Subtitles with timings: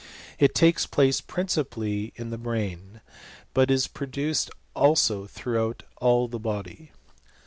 [0.39, 3.01] It kes place principally in the brain,
[3.53, 4.95] but is produced U>
[5.27, 6.91] throughout all the body.